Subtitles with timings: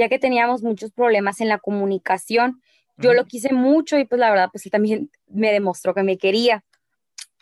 [0.00, 2.60] ya que teníamos muchos problemas en la comunicación.
[2.96, 6.18] Yo lo quise mucho y pues la verdad, pues él también me demostró que me
[6.18, 6.64] quería.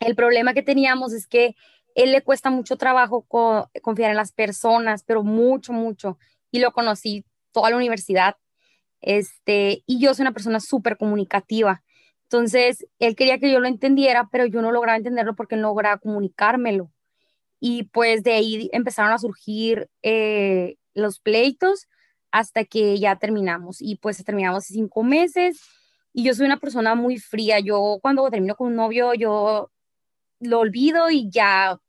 [0.01, 1.55] El problema que teníamos es que
[1.95, 6.19] él le cuesta mucho trabajo co- confiar en las personas, pero mucho, mucho.
[6.51, 8.37] Y lo conocí toda la universidad.
[9.01, 11.83] Este, y yo soy una persona súper comunicativa.
[12.25, 15.99] Entonces, él quería que yo lo entendiera, pero yo no lograba entenderlo porque no lograba
[15.99, 16.91] comunicármelo.
[17.61, 21.89] Y pues de ahí empezaron a surgir eh, los pleitos
[22.31, 23.81] hasta que ya terminamos.
[23.81, 25.61] Y pues terminamos cinco meses.
[26.13, 27.61] Y yo soy una persona muy fría.
[27.61, 29.71] Yo cuando termino con un novio, yo
[30.41, 31.81] lo olvido y ya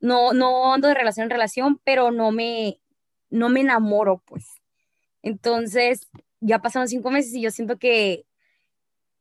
[0.00, 2.80] no, no ando de relación en relación, pero no me,
[3.30, 4.46] no me enamoro, pues.
[5.22, 6.08] Entonces,
[6.40, 8.24] ya pasaron cinco meses y yo siento que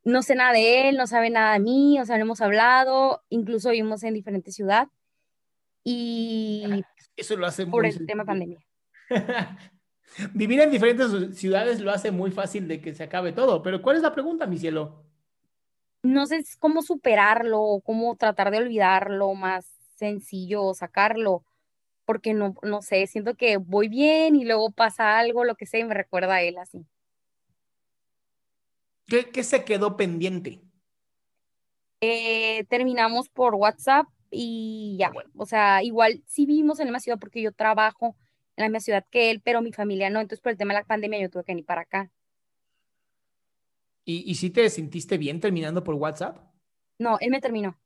[0.03, 3.23] no sé nada de él, no sabe nada de mí, o sea, no hemos hablado,
[3.29, 4.87] incluso vivimos en diferente ciudad
[5.83, 6.83] y
[7.15, 8.59] Eso lo hace por muy el tema pandemia.
[10.33, 13.61] Vivir en diferentes ciudades lo hace muy fácil de que se acabe todo.
[13.61, 15.03] Pero ¿cuál es la pregunta, mi cielo?
[16.03, 19.65] No sé cómo superarlo, o cómo tratar de olvidarlo, más
[19.95, 21.43] sencillo sacarlo,
[22.05, 25.79] porque no, no sé, siento que voy bien y luego pasa algo, lo que sea,
[25.79, 26.85] y me recuerda a él así.
[29.07, 30.61] ¿Qué, qué se quedó pendiente?
[32.01, 37.19] Eh, terminamos por WhatsApp y ya, o sea, igual sí vivimos en la misma ciudad
[37.19, 38.15] porque yo trabajo
[38.57, 40.81] en la misma ciudad que él, pero mi familia no, entonces por el tema de
[40.81, 42.11] la pandemia yo tuve que venir para acá.
[44.03, 46.37] ¿Y, y si te sentiste bien terminando por WhatsApp?
[46.97, 47.77] No, él me terminó.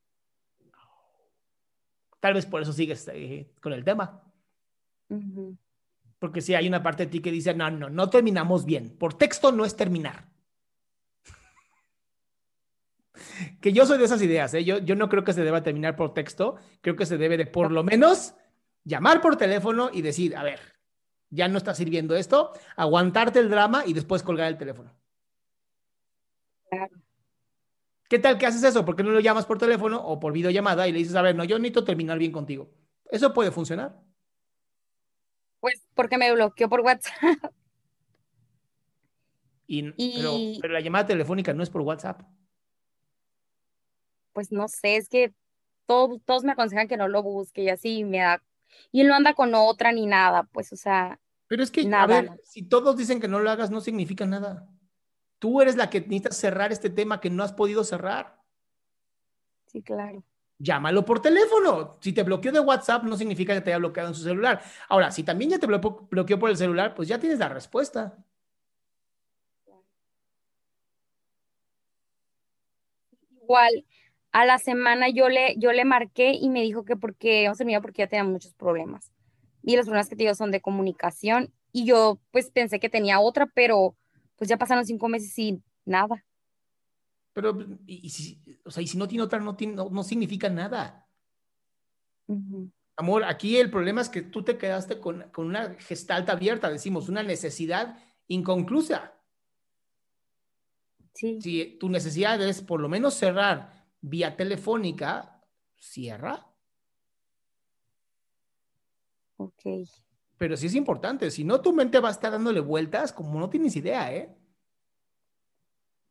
[2.22, 4.24] Tal vez por eso sigues eh, con el tema.
[6.20, 8.96] Porque si hay una parte de ti que dice, no, no, no terminamos bien.
[8.98, 10.30] Por texto no es terminar.
[13.60, 14.64] que yo soy de esas ideas, ¿eh?
[14.64, 17.48] yo, yo no creo que se deba terminar por texto, creo que se debe de
[17.48, 18.36] por lo menos
[18.84, 20.60] llamar por teléfono y decir, a ver,
[21.30, 24.92] ya no está sirviendo esto, aguantarte el drama y después colgar el teléfono.
[26.70, 26.96] Claro.
[28.10, 28.84] ¿Qué tal que haces eso?
[28.84, 31.36] ¿Por qué no lo llamas por teléfono o por videollamada y le dices, a ver,
[31.36, 32.70] no, yo necesito terminar bien contigo?
[33.10, 33.98] Eso puede funcionar.
[35.62, 37.14] Pues porque me bloqueó por WhatsApp.
[39.68, 42.22] Y, Y- Pero, pero la llamada telefónica no es por WhatsApp.
[44.34, 45.34] Pues no sé, es que
[45.86, 48.44] todo- todos me aconsejan que no lo busque y así me da.
[48.92, 51.86] Y él no anda con otra ni nada, pues, o sea, Pero es que, a
[51.88, 52.38] Nada, ver, nada.
[52.44, 54.68] si todos dicen que no lo hagas, no significa nada.
[55.40, 58.40] Tú eres la que necesitas cerrar este tema que no has podido cerrar.
[59.66, 60.24] sí, claro.
[60.60, 61.98] Llámalo por teléfono.
[62.02, 64.62] Si te bloqueó de WhatsApp, no significa que te haya bloqueado en su celular.
[64.90, 68.16] Ahora, si también ya te blo- bloqueó por el celular, pues ya tienes la respuesta.
[73.42, 73.86] Igual,
[74.32, 77.82] a la semana yo le, yo le marqué y me dijo que porque hemos terminado
[77.82, 79.12] porque ya tenía muchos problemas.
[79.64, 81.54] Y los problemas que te digo son de comunicación.
[81.72, 83.96] Y yo pues pensé que tenía otra, pero
[84.38, 86.26] pues ya pasaron cinco meses y nada.
[87.34, 91.08] Pero, y, si, o sea, y si no tiene otra, no, tiene, no, significa nada.
[92.98, 97.08] Amor, aquí el problema es que tú te quedaste con, con una gestalta abierta, decimos,
[97.08, 99.14] una necesidad inconclusa.
[101.14, 101.40] Sí.
[101.42, 105.42] Si tu necesidad es por lo menos cerrar vía telefónica,
[105.78, 106.48] cierra.
[109.38, 109.64] Ok.
[110.38, 113.50] Pero sí es importante, si no tu mente va a estar dándole vueltas como no
[113.50, 114.36] tienes idea, ¿eh?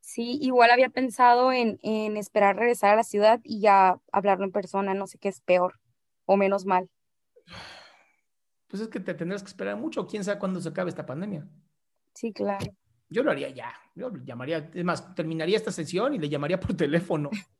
[0.00, 4.52] Sí, igual había pensado en, en esperar regresar a la ciudad y ya hablarlo en
[4.52, 5.78] persona, no sé qué es peor
[6.26, 6.88] o menos mal.
[8.68, 11.48] Pues es que te tendrás que esperar mucho, quién sabe cuándo se acabe esta pandemia.
[12.14, 12.64] Sí, claro.
[13.08, 13.72] Yo lo haría ya.
[13.96, 17.30] Yo llamaría, es más, terminaría esta sesión y le llamaría por teléfono.